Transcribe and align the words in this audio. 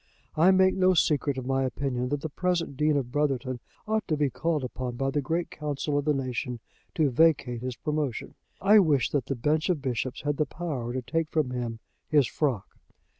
I 0.35 0.49
make 0.49 0.73
no 0.73 0.95
secret 0.95 1.37
of 1.37 1.45
my 1.45 1.63
opinion 1.63 2.09
that 2.09 2.21
the 2.21 2.29
present 2.29 2.75
Dean 2.75 2.97
of 2.97 3.11
Brotherton 3.11 3.59
ought 3.87 4.07
to 4.07 4.17
be 4.17 4.31
called 4.31 4.63
upon 4.63 4.95
by 4.95 5.11
the 5.11 5.21
great 5.21 5.51
Council 5.51 5.95
of 5.95 6.05
the 6.05 6.13
Nation 6.15 6.59
to 6.95 7.11
vacate 7.11 7.61
his 7.61 7.75
promotion. 7.75 8.33
I 8.59 8.79
wish 8.79 9.11
that 9.11 9.27
the 9.27 9.35
bench 9.35 9.69
of 9.69 9.79
bishops 9.79 10.21
had 10.23 10.37
the 10.37 10.47
power 10.47 10.91
to 10.91 11.03
take 11.03 11.29
from 11.29 11.51
him 11.51 11.81
his 12.09 12.25
frock. 12.25 12.79